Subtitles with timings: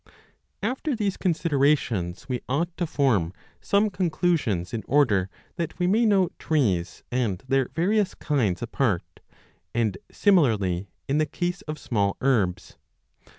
[0.61, 5.85] 1 After these considerations we ought to form some con clusions in order that we
[5.85, 9.19] may know trees and their varioys kinds apart,
[9.75, 12.77] and similarly in the case of small herbs.